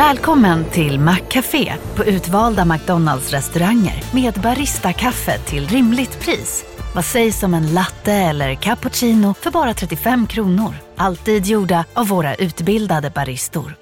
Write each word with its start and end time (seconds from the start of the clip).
Välkommen 0.00 0.64
till 0.64 1.00
Maccafé 1.00 1.74
på 1.96 2.04
utvalda 2.04 2.64
McDonalds 2.64 3.30
restauranger 3.30 4.04
med 4.14 4.34
Baristakaffe 4.34 5.38
till 5.38 5.68
rimligt 5.68 6.20
pris. 6.20 6.64
Vad 6.94 7.04
sägs 7.04 7.42
om 7.42 7.54
en 7.54 7.74
latte 7.74 8.12
eller 8.12 8.54
cappuccino 8.54 9.34
för 9.34 9.50
bara 9.50 9.74
35 9.74 10.26
kronor? 10.26 10.74
Alltid 10.96 11.46
gjorda 11.46 11.84
av 11.94 12.08
våra 12.08 12.34
utbildade 12.34 13.10
baristor. 13.10 13.74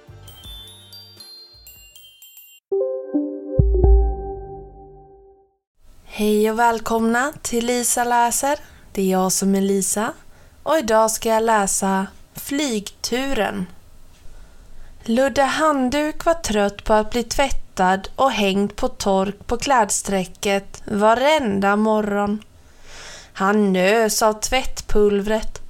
Hej 6.05 6.51
och 6.51 6.59
välkomna 6.59 7.33
till 7.43 7.67
Lisa 7.67 8.05
läser. 8.05 8.59
Det 8.93 9.03
är 9.03 9.11
jag 9.11 9.33
som 9.33 9.55
är 9.55 9.61
Lisa 9.61 10.13
och 10.63 10.79
idag 10.79 11.11
ska 11.11 11.29
jag 11.29 11.43
läsa 11.43 12.07
Flygturen. 12.35 13.67
Ludde 15.09 15.43
Handduk 15.43 16.25
var 16.25 16.35
trött 16.35 16.85
på 16.85 16.95
att 16.95 17.11
bli 17.11 17.23
tvättad 17.23 18.09
och 18.17 18.31
hängd 18.31 18.77
på 18.77 18.89
tork 18.89 19.47
på 19.47 19.57
klädsträcket 19.57 20.83
varenda 20.85 21.77
morgon. 21.77 22.43
Han 23.33 23.73
nös 23.73 24.23
av 24.23 24.33
tvättpulvret 24.33 25.63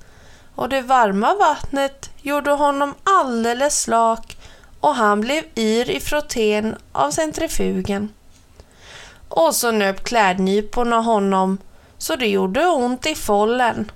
och 0.54 0.68
det 0.68 0.80
varma 0.80 1.34
vattnet 1.34 2.10
gjorde 2.22 2.50
honom 2.50 2.94
alldeles 3.02 3.80
slak 3.82 4.36
och 4.80 4.94
han 4.94 5.20
blev 5.20 5.44
yr 5.56 5.90
i 5.90 6.00
frottén 6.00 6.76
av 6.92 7.10
centrifugen. 7.10 8.08
Och 9.28 9.54
så 9.54 9.70
nöp 9.70 10.04
klädnyporna 10.04 11.00
honom 11.00 11.58
så 11.98 12.16
det 12.16 12.26
gjorde 12.26 12.66
ont 12.66 13.06
i 13.06 13.14
follen. 13.14 13.90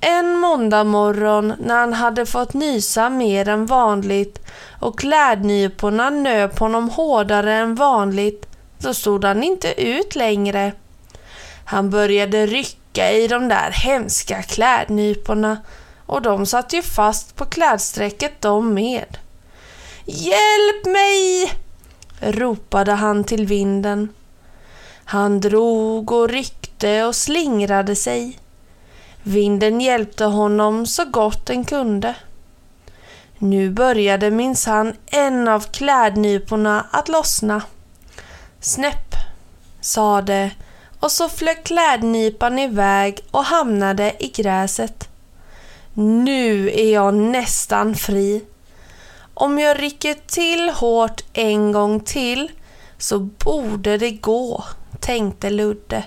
En 0.00 0.38
måndag 0.38 0.84
morgon 0.84 1.52
när 1.58 1.80
han 1.80 1.92
hade 1.92 2.26
fått 2.26 2.54
nysa 2.54 3.10
mer 3.10 3.48
än 3.48 3.66
vanligt 3.66 4.38
och 4.80 4.98
klädnyporna 4.98 6.10
nöp 6.10 6.58
honom 6.58 6.90
hårdare 6.90 7.54
än 7.54 7.74
vanligt 7.74 8.46
så 8.78 8.94
stod 8.94 9.24
han 9.24 9.42
inte 9.42 9.82
ut 9.82 10.16
längre. 10.16 10.72
Han 11.64 11.90
började 11.90 12.46
rycka 12.46 13.12
i 13.12 13.28
de 13.28 13.48
där 13.48 13.70
hemska 13.70 14.42
klädnyporna 14.42 15.58
och 16.06 16.22
de 16.22 16.46
satt 16.46 16.72
ju 16.72 16.82
fast 16.82 17.36
på 17.36 17.44
klädsträcket 17.44 18.42
de 18.42 18.74
med. 18.74 19.18
Hjälp 20.04 20.84
mig! 20.84 21.52
ropade 22.20 22.92
han 22.92 23.24
till 23.24 23.46
vinden. 23.46 24.08
Han 25.04 25.40
drog 25.40 26.12
och 26.12 26.28
ryckte 26.28 27.04
och 27.04 27.16
slingrade 27.16 27.96
sig. 27.96 28.38
Vinden 29.28 29.80
hjälpte 29.80 30.24
honom 30.24 30.86
så 30.86 31.04
gott 31.04 31.46
den 31.46 31.64
kunde. 31.64 32.14
Nu 33.38 33.70
började 33.70 34.30
minsann 34.30 34.94
en 35.06 35.48
av 35.48 35.60
klädnyporna 35.60 36.86
att 36.90 37.08
lossna. 37.08 37.62
Snäpp, 38.60 39.14
sa 39.80 40.22
det 40.22 40.50
och 41.00 41.10
så 41.10 41.28
flög 41.28 41.64
klädnypan 41.64 42.58
iväg 42.58 43.20
och 43.30 43.44
hamnade 43.44 44.12
i 44.18 44.28
gräset. 44.28 45.08
Nu 45.94 46.70
är 46.70 46.92
jag 46.92 47.14
nästan 47.14 47.94
fri. 47.94 48.44
Om 49.34 49.58
jag 49.58 49.82
rycker 49.82 50.14
till 50.26 50.70
hårt 50.70 51.24
en 51.32 51.72
gång 51.72 52.00
till 52.00 52.50
så 52.98 53.18
borde 53.18 53.98
det 53.98 54.10
gå, 54.10 54.64
tänkte 55.00 55.50
Ludde. 55.50 56.04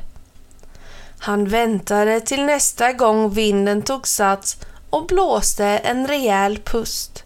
Han 1.20 1.48
väntade 1.48 2.22
till 2.22 2.46
nästa 2.46 2.94
gång 2.94 3.30
vinden 3.30 3.82
tog 3.82 4.08
sats 4.08 4.58
och 4.90 5.06
blåste 5.06 5.66
en 5.66 6.08
rejäl 6.08 6.58
pust. 6.58 7.24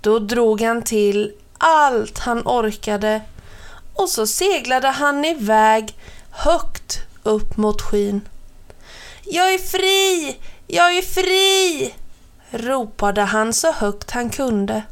Då 0.00 0.18
drog 0.18 0.60
han 0.60 0.82
till 0.82 1.32
allt 1.58 2.18
han 2.18 2.42
orkade 2.44 3.20
och 3.94 4.08
så 4.08 4.26
seglade 4.26 4.88
han 4.88 5.24
iväg 5.24 5.98
högt 6.30 6.98
upp 7.22 7.56
mot 7.56 7.82
skyn. 7.82 8.28
Jag 9.24 9.54
är 9.54 9.58
fri! 9.58 10.36
Jag 10.66 10.96
är 10.96 11.02
fri! 11.02 11.94
ropade 12.50 13.22
han 13.22 13.52
så 13.52 13.72
högt 13.72 14.10
han 14.10 14.30
kunde. 14.30 14.82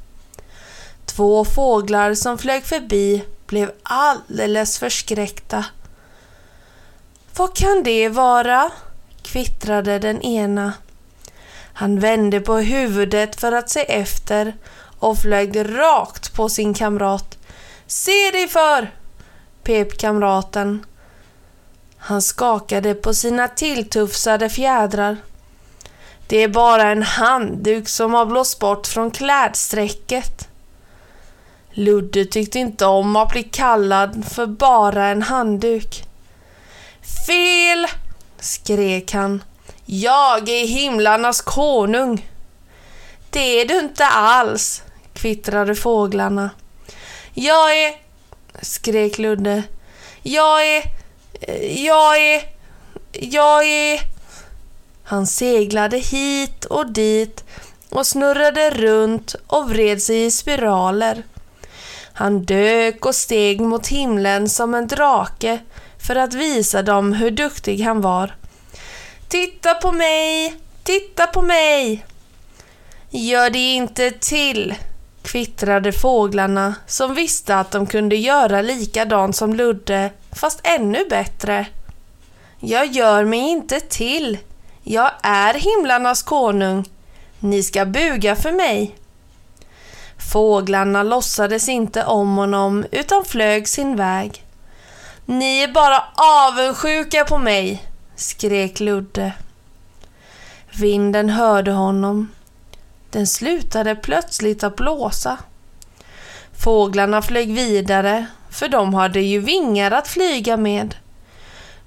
Två 1.06 1.44
fåglar 1.44 2.14
som 2.14 2.38
flög 2.38 2.64
förbi 2.64 3.24
blev 3.46 3.72
alldeles 3.82 4.78
förskräckta. 4.78 5.64
Vad 7.36 7.56
kan 7.56 7.82
det 7.82 8.08
vara? 8.08 8.70
kvittrade 9.22 9.98
den 9.98 10.22
ena. 10.22 10.72
Han 11.72 12.00
vände 12.00 12.40
på 12.40 12.56
huvudet 12.56 13.40
för 13.40 13.52
att 13.52 13.70
se 13.70 13.80
efter 13.80 14.56
och 14.98 15.18
flög 15.18 15.78
rakt 15.78 16.34
på 16.34 16.48
sin 16.48 16.74
kamrat. 16.74 17.38
Se 17.86 18.30
dig 18.32 18.48
för! 18.48 18.90
pep 19.62 19.98
kamraten. 19.98 20.86
Han 21.96 22.22
skakade 22.22 22.94
på 22.94 23.14
sina 23.14 23.48
tilltufsade 23.48 24.48
fjädrar. 24.48 25.16
Det 26.26 26.36
är 26.36 26.48
bara 26.48 26.90
en 26.90 27.02
handduk 27.02 27.88
som 27.88 28.14
har 28.14 28.26
blåst 28.26 28.58
bort 28.58 28.86
från 28.86 29.10
klädsträcket. 29.10 30.48
Ludde 31.70 32.24
tyckte 32.24 32.58
inte 32.58 32.86
om 32.86 33.16
att 33.16 33.28
bli 33.28 33.42
kallad 33.42 34.24
för 34.28 34.46
bara 34.46 35.06
en 35.06 35.22
handduk. 35.22 36.04
Fel! 37.26 37.86
skrek 38.40 39.12
han. 39.12 39.42
Jag 39.84 40.48
är 40.48 40.66
himlarnas 40.66 41.40
konung. 41.40 42.28
Det 43.30 43.60
är 43.60 43.66
du 43.66 43.78
inte 43.78 44.06
alls, 44.06 44.82
kvittrade 45.14 45.74
fåglarna. 45.74 46.50
Jag 47.34 47.78
är... 47.78 47.94
skrek 48.62 49.18
Ludde. 49.18 49.62
Jag 50.22 50.66
är... 50.66 50.82
Jag 51.84 52.18
är... 52.18 52.42
Jag 53.12 53.64
är... 53.64 54.00
Han 55.04 55.26
seglade 55.26 55.98
hit 55.98 56.64
och 56.64 56.92
dit 56.92 57.44
och 57.90 58.06
snurrade 58.06 58.70
runt 58.70 59.34
och 59.46 59.70
vred 59.70 60.02
sig 60.02 60.24
i 60.24 60.30
spiraler. 60.30 61.22
Han 62.12 62.44
dök 62.44 63.06
och 63.06 63.14
steg 63.14 63.60
mot 63.60 63.86
himlen 63.86 64.48
som 64.48 64.74
en 64.74 64.86
drake 64.86 65.58
för 66.06 66.16
att 66.16 66.34
visa 66.34 66.82
dem 66.82 67.12
hur 67.12 67.30
duktig 67.30 67.80
han 67.80 68.00
var. 68.00 68.34
Titta 69.28 69.74
på 69.74 69.92
mig! 69.92 70.54
Titta 70.84 71.26
på 71.26 71.42
mig! 71.42 72.04
Gör 73.10 73.50
det 73.50 73.74
inte 73.74 74.10
till, 74.10 74.74
kvittrade 75.22 75.92
fåglarna 75.92 76.74
som 76.86 77.14
visste 77.14 77.56
att 77.56 77.70
de 77.70 77.86
kunde 77.86 78.16
göra 78.16 78.62
likadant 78.62 79.36
som 79.36 79.54
Ludde, 79.54 80.10
fast 80.32 80.60
ännu 80.62 81.04
bättre. 81.10 81.66
Jag 82.60 82.86
gör 82.86 83.24
mig 83.24 83.40
inte 83.40 83.80
till. 83.80 84.38
Jag 84.82 85.10
är 85.22 85.54
himlarnas 85.54 86.22
konung. 86.22 86.84
Ni 87.38 87.62
ska 87.62 87.84
buga 87.84 88.36
för 88.36 88.52
mig. 88.52 88.96
Fåglarna 90.32 91.02
låtsades 91.02 91.68
inte 91.68 92.04
om 92.04 92.36
honom 92.36 92.84
utan 92.90 93.24
flög 93.24 93.68
sin 93.68 93.96
väg. 93.96 94.44
Ni 95.26 95.62
är 95.62 95.68
bara 95.68 96.04
avundsjuka 96.14 97.24
på 97.24 97.38
mig, 97.38 97.84
skrek 98.16 98.80
Ludde. 98.80 99.32
Vinden 100.80 101.30
hörde 101.30 101.72
honom. 101.72 102.28
Den 103.10 103.26
slutade 103.26 103.94
plötsligt 103.94 104.64
att 104.64 104.76
blåsa. 104.76 105.38
Fåglarna 106.64 107.22
flög 107.22 107.54
vidare, 107.54 108.26
för 108.50 108.68
de 108.68 108.94
hade 108.94 109.20
ju 109.20 109.40
vingar 109.40 109.90
att 109.90 110.08
flyga 110.08 110.56
med. 110.56 110.94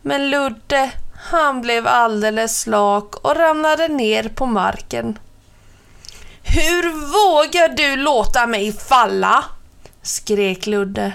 Men 0.01 0.29
Ludde, 0.29 0.91
han 1.29 1.61
blev 1.61 1.87
alldeles 1.87 2.59
slak 2.59 3.15
och 3.15 3.35
ramlade 3.35 3.87
ner 3.87 4.29
på 4.29 4.45
marken. 4.45 5.19
Hur 6.43 6.91
vågar 6.91 7.69
du 7.69 7.95
låta 7.95 8.47
mig 8.47 8.73
falla? 8.73 9.43
skrek 10.01 10.65
Ludde. 10.65 11.13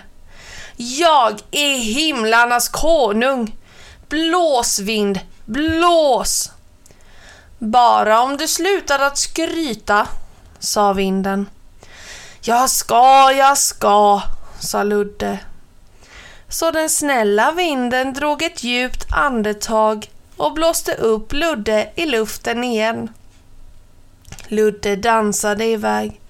Jag 0.83 1.41
är 1.51 1.79
himlarnas 1.79 2.69
konung. 2.69 3.57
Blås 4.09 4.79
vind, 4.79 5.21
blås! 5.45 6.51
Bara 7.59 8.21
om 8.21 8.37
du 8.37 8.49
slutar 8.49 8.99
att 8.99 9.19
skryta, 9.19 10.07
sa 10.59 10.93
vinden. 10.93 11.49
Jag 12.41 12.71
ska, 12.71 13.33
jag 13.33 13.59
ska, 13.59 14.23
sa 14.61 14.83
Ludde. 14.83 15.39
Så 16.49 16.71
den 16.71 16.91
snälla 16.91 17.53
vinden 17.53 18.13
drog 18.13 18.43
ett 18.43 18.65
djupt 18.65 19.07
andetag 19.13 20.11
och 20.37 20.53
blåste 20.53 20.95
upp 20.95 21.33
Ludde 21.33 21.91
i 21.95 22.07
luften 22.07 22.65
igen. 22.65 23.09
Ludde 24.49 24.97
dansade 24.97 25.65
iväg. 25.65 26.21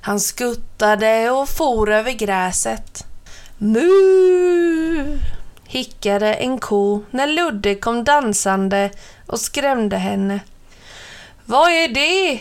Han 0.00 0.20
skuttade 0.20 1.30
och 1.30 1.48
for 1.48 1.92
över 1.92 2.12
gräset. 2.12 3.04
Mu! 3.64 5.18
hickade 5.64 6.34
en 6.34 6.58
ko 6.58 7.04
när 7.10 7.26
Ludde 7.26 7.74
kom 7.74 8.04
dansande 8.04 8.90
och 9.26 9.40
skrämde 9.40 9.96
henne. 9.96 10.40
Vad 11.44 11.70
är 11.70 11.88
det? 11.88 12.40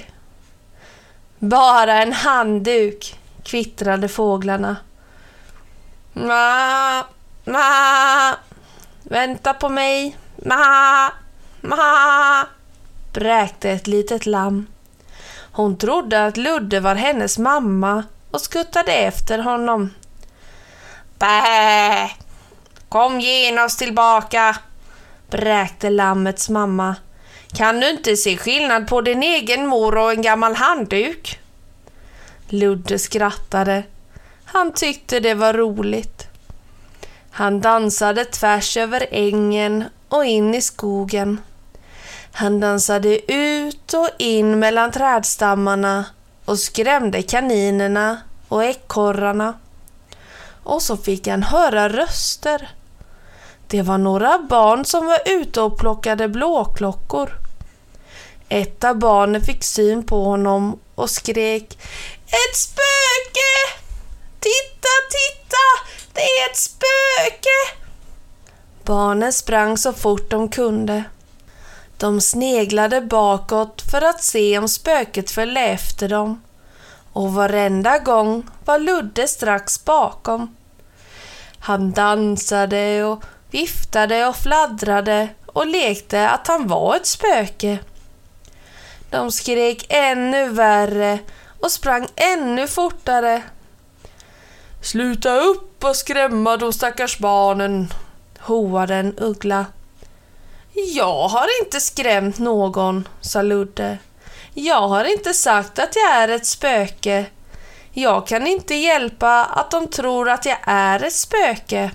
Bara 1.39 2.01
en 2.01 2.13
handduk, 2.13 3.19
kvittrade 3.43 4.07
fåglarna. 4.07 4.75
Ma, 6.13 7.03
ma, 7.45 8.35
vänta 9.03 9.53
på 9.53 9.69
mig, 9.69 10.17
ma, 10.37 11.11
ma, 11.61 12.47
bräkte 13.13 13.69
ett 13.69 13.87
litet 13.87 14.25
lamm. 14.25 14.67
Hon 15.51 15.77
trodde 15.77 16.25
att 16.25 16.37
Ludde 16.37 16.79
var 16.79 16.95
hennes 16.95 17.37
mamma 17.37 18.03
och 18.31 18.41
skuttade 18.41 18.93
efter 18.93 19.39
honom. 19.39 19.89
Bä! 21.23 22.09
Kom 22.89 23.19
genast 23.19 23.79
tillbaka, 23.79 24.55
bräkte 25.29 25.89
lammets 25.89 26.49
mamma. 26.49 26.95
Kan 27.57 27.79
du 27.79 27.89
inte 27.89 28.17
se 28.17 28.37
skillnad 28.37 28.87
på 28.87 29.01
din 29.01 29.23
egen 29.23 29.67
mor 29.67 29.97
och 29.97 30.11
en 30.11 30.21
gammal 30.21 30.55
handduk? 30.55 31.39
Ludde 32.47 32.99
skrattade. 32.99 33.83
Han 34.45 34.73
tyckte 34.73 35.19
det 35.19 35.33
var 35.33 35.53
roligt. 35.53 36.27
Han 37.31 37.61
dansade 37.61 38.25
tvärs 38.25 38.77
över 38.77 39.07
ängen 39.11 39.83
och 40.09 40.25
in 40.25 40.55
i 40.55 40.61
skogen. 40.61 41.39
Han 42.31 42.59
dansade 42.59 43.31
ut 43.33 43.93
och 43.93 44.09
in 44.17 44.59
mellan 44.59 44.91
trädstammarna 44.91 46.05
och 46.45 46.59
skrämde 46.59 47.21
kaninerna 47.21 48.17
och 48.47 48.63
ekorrarna. 48.63 49.53
Och 50.63 50.81
så 50.81 50.97
fick 50.97 51.27
han 51.27 51.43
höra 51.43 51.89
röster. 51.89 52.69
Det 53.67 53.81
var 53.81 53.97
några 53.97 54.39
barn 54.39 54.85
som 54.85 55.05
var 55.05 55.19
ute 55.25 55.61
och 55.61 55.77
plockade 55.77 56.27
blåklockor. 56.27 57.37
Ett 58.49 58.83
av 58.83 58.95
barnen 58.95 59.41
fick 59.41 59.63
syn 59.63 60.05
på 60.05 60.23
honom 60.23 60.79
och 60.95 61.09
skrek 61.09 61.77
Ett 62.25 62.55
spöke! 62.55 63.53
Titta, 64.39 64.89
titta! 65.09 65.89
Det 66.13 66.21
är 66.21 66.49
ett 66.49 66.57
spöke! 66.57 67.83
Barnen 68.83 69.33
sprang 69.33 69.77
så 69.77 69.93
fort 69.93 70.29
de 70.29 70.49
kunde. 70.49 71.03
De 71.97 72.21
sneglade 72.21 73.01
bakåt 73.01 73.81
för 73.91 74.01
att 74.01 74.23
se 74.23 74.57
om 74.57 74.67
spöket 74.69 75.31
följde 75.31 75.61
efter 75.61 76.09
dem. 76.09 76.41
Och 77.13 77.33
varenda 77.33 77.97
gång 77.97 78.49
var 78.65 78.79
Ludde 78.79 79.27
strax 79.27 79.85
bakom. 79.85 80.55
Han 81.59 81.91
dansade 81.91 83.03
och 83.03 83.23
viftade 83.51 84.27
och 84.27 84.35
fladdrade 84.35 85.29
och 85.45 85.67
lekte 85.67 86.29
att 86.29 86.47
han 86.47 86.67
var 86.67 86.95
ett 86.95 87.05
spöke. 87.05 87.79
De 89.09 89.31
skrek 89.31 89.85
ännu 89.89 90.49
värre 90.49 91.19
och 91.59 91.71
sprang 91.71 92.07
ännu 92.15 92.67
fortare. 92.67 93.43
Sluta 94.81 95.39
upp 95.39 95.83
och 95.83 95.95
skrämma 95.95 96.57
de 96.57 96.73
stackars 96.73 97.19
barnen, 97.19 97.93
hoade 98.39 98.95
en 98.95 99.17
uggla. 99.17 99.65
Jag 100.73 101.27
har 101.27 101.47
inte 101.61 101.79
skrämt 101.79 102.39
någon, 102.39 103.07
sa 103.21 103.41
Ludde. 103.41 103.97
Jag 104.53 104.87
har 104.87 105.05
inte 105.05 105.33
sagt 105.33 105.79
att 105.79 105.95
jag 105.95 106.15
är 106.15 106.27
ett 106.27 106.45
spöke. 106.45 107.25
Jag 107.91 108.27
kan 108.27 108.47
inte 108.47 108.75
hjälpa 108.75 109.45
att 109.45 109.71
de 109.71 109.87
tror 109.87 110.29
att 110.29 110.45
jag 110.45 110.57
är 110.63 111.03
ett 111.03 111.13
spöke. 111.13 111.91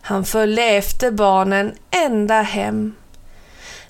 Han 0.00 0.24
följde 0.24 0.62
efter 0.62 1.10
barnen 1.10 1.74
ända 1.90 2.42
hem. 2.42 2.94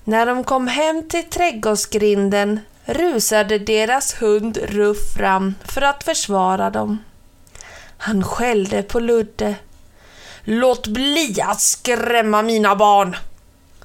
När 0.03 0.25
de 0.25 0.43
kom 0.43 0.67
hem 0.67 1.09
till 1.09 1.29
trädgårdsgrinden 1.29 2.59
rusade 2.85 3.59
deras 3.59 4.21
hund 4.21 4.57
Ruff 4.57 5.13
fram 5.17 5.55
för 5.63 5.81
att 5.81 6.03
försvara 6.03 6.69
dem. 6.69 7.03
Han 7.97 8.23
skällde 8.23 8.83
på 8.83 8.99
Ludde. 8.99 9.55
Låt 10.43 10.87
bli 10.87 11.41
att 11.41 11.61
skrämma 11.61 12.41
mina 12.41 12.75
barn! 12.75 13.15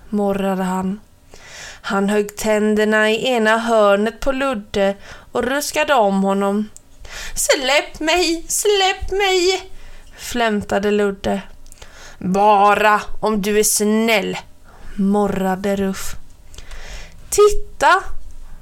morrade 0.08 0.62
han. 0.62 1.00
Han 1.87 2.09
högg 2.09 2.37
tänderna 2.37 3.11
i 3.11 3.27
ena 3.27 3.59
hörnet 3.59 4.21
på 4.21 4.33
Ludde 4.33 4.97
och 5.33 5.44
ruskade 5.44 5.94
om 5.94 6.23
honom. 6.23 6.69
Släpp 7.35 8.00
mig, 8.00 8.44
släpp 8.49 9.11
mig! 9.11 9.71
flämtade 10.17 10.91
Ludde. 10.91 11.43
Bara 12.19 13.03
om 13.21 13.43
du 13.43 13.59
är 13.59 13.65
snäll, 13.65 14.37
morrade 14.97 15.77
Ruff. 15.77 16.15
Titta, 17.31 18.03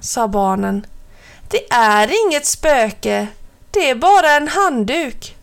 sa 0.01 0.29
barnen. 0.29 0.87
Det 1.51 1.73
är 1.73 2.27
inget 2.27 2.47
spöke. 2.47 3.27
Det 3.71 3.91
är 3.91 3.95
bara 3.95 4.31
en 4.31 4.49
handduk. 4.49 5.37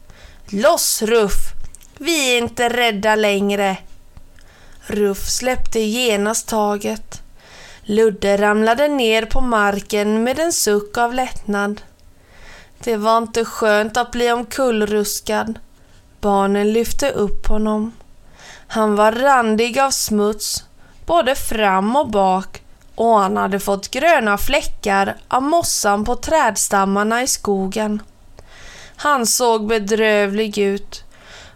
Loss 0.50 1.01
Ruff! 1.01 1.54
Vi 1.98 2.33
är 2.33 2.38
inte 2.38 2.69
rädda 2.69 3.16
längre. 3.16 3.78
Ruff 4.88 5.30
släppte 5.30 5.80
genast 5.80 6.48
taget. 6.48 7.22
Ludde 7.91 8.38
ramlade 8.38 8.88
ner 8.88 9.25
på 9.25 9.41
marken 9.41 10.23
med 10.23 10.39
en 10.39 10.53
suck 10.53 10.97
av 10.97 11.13
lättnad. 11.13 11.81
Det 12.79 12.97
var 12.97 13.17
inte 13.17 13.45
skönt 13.45 13.97
att 13.97 14.11
bli 14.11 14.31
omkullruskad. 14.31 15.59
Barnen 16.21 16.73
lyfte 16.73 17.11
upp 17.11 17.47
honom. 17.47 17.91
Han 18.67 18.95
var 18.95 19.11
randig 19.11 19.79
av 19.79 19.91
smuts, 19.91 20.63
både 21.05 21.35
fram 21.35 21.95
och 21.95 22.09
bak 22.09 22.61
och 22.95 23.19
han 23.19 23.38
hade 23.38 23.59
fått 23.59 23.91
gröna 23.91 24.37
fläckar 24.37 25.17
av 25.27 25.44
mossan 25.44 26.05
på 26.05 26.15
trädstammarna 26.15 27.23
i 27.23 27.27
skogen. 27.27 28.01
Han 28.95 29.25
såg 29.25 29.67
bedrövlig 29.67 30.57
ut 30.57 31.03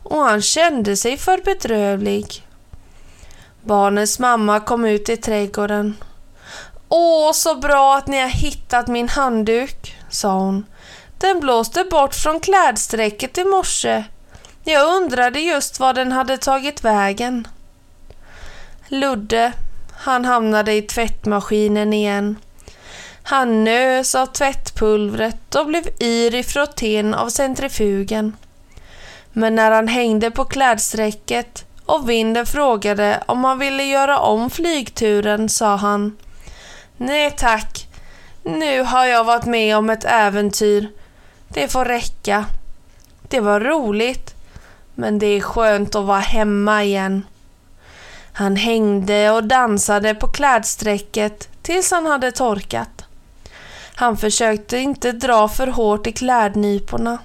och 0.04 0.20
han 0.20 0.42
kände 0.42 0.98
sig 0.98 1.18
för 1.18 1.38
bedrövlig. 1.46 2.48
Barnens 3.62 4.20
mamma 4.20 4.60
kom 4.60 4.86
ut 4.86 5.10
i 5.10 5.18
trädgården. 5.18 5.96
Åh, 6.90 7.32
så 7.32 7.56
bra 7.56 7.98
att 7.98 8.08
ni 8.08 8.22
har 8.22 8.30
hittat 8.30 8.88
min 8.88 9.10
handduk, 9.10 9.96
sa 10.10 10.34
hon. 10.34 10.66
Den 11.18 11.40
blåste 11.40 11.84
bort 11.84 12.14
från 12.16 12.40
klädsträcket 12.40 13.38
i 13.38 13.44
morse. 13.44 14.04
Jag 14.64 14.96
undrade 14.96 15.40
just 15.40 15.80
var 15.80 15.94
den 15.94 16.12
hade 16.12 16.38
tagit 16.38 16.84
vägen. 16.84 17.48
Ludde, 18.88 19.52
han 19.98 20.26
hamnade 20.26 20.74
i 20.74 20.82
tvättmaskinen 20.82 21.94
igen. 21.94 22.36
Han 23.24 23.64
nös 23.64 24.16
av 24.16 24.26
tvättpulvret 24.26 25.56
och 25.56 25.66
blev 25.66 25.88
yr 26.00 26.36
i 26.36 26.44
frottén 26.44 27.14
av 27.14 27.30
centrifugen. 27.30 28.38
Men 29.34 29.56
när 29.56 29.72
han 29.72 29.88
hängde 29.88 30.32
på 30.32 30.46
klädsträcket 30.46 31.66
och 31.86 32.10
vinden 32.10 32.46
frågade 32.46 33.24
om 33.26 33.44
han 33.44 33.60
ville 33.60 33.84
göra 33.84 34.20
om 34.20 34.50
flygturen 34.50 35.50
sa 35.50 35.76
han 35.76 36.18
Nej 36.98 37.32
tack, 37.32 37.88
nu 38.44 38.82
har 38.82 39.06
jag 39.06 39.24
varit 39.24 39.46
med 39.46 39.78
om 39.78 39.90
ett 39.90 40.06
äventyr. 40.06 40.90
Det 41.48 41.68
får 41.68 41.86
räcka. 41.86 42.46
Det 43.22 43.40
var 43.40 43.60
roligt, 43.60 44.36
men 44.96 45.20
det 45.20 45.26
är 45.26 45.42
skönt 45.42 45.96
att 45.96 46.06
vara 46.06 46.20
hemma 46.20 46.84
igen. 46.84 47.26
Han 48.34 48.56
hängde 48.56 49.32
och 49.32 49.44
dansade 49.44 50.16
på 50.16 50.28
klädsträcket 50.28 51.50
tills 51.62 51.92
han 51.92 52.06
hade 52.06 52.32
torkat. 52.32 53.06
Han 53.96 54.18
försökte 54.18 54.78
inte 54.78 55.12
dra 55.12 55.48
för 55.48 55.68
hårt 55.68 56.08
i 56.08 56.12
klädnyporna. 56.12 57.18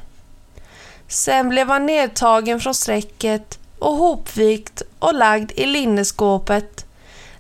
Sen 1.09 1.49
blev 1.49 1.69
han 1.69 1.87
nedtagen 1.87 2.61
från 2.61 2.75
strecket 2.75 3.59
och 3.79 3.95
hopvikt 3.95 4.83
och 4.99 5.15
lagd 5.15 5.53
i 5.55 5.67
linneskåpet, 5.67 6.87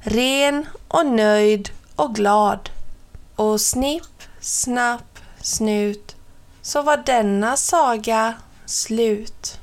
ren 0.00 0.66
och 0.88 1.06
nöjd 1.06 1.70
och 2.00 2.14
glad. 2.14 2.71
Och 3.37 3.61
snipp, 3.61 4.23
snapp, 4.40 5.19
snut 5.40 6.16
så 6.62 6.83
var 6.83 6.97
denna 6.97 7.57
saga 7.57 8.35
slut. 8.66 9.60